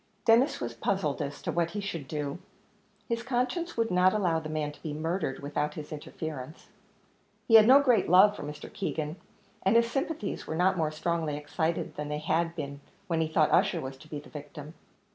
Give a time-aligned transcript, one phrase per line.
[0.25, 2.39] Denis was puzzled as to what he should do;
[3.07, 6.69] his conscience would not allow the man to be murdered without his interference;
[7.47, 8.73] he had no great love for Mr.
[8.73, 9.17] Keegan,
[9.61, 13.51] and his sympathies were not more strongly excited than they had been when he thought
[13.51, 14.73] Ussher was to be the victim.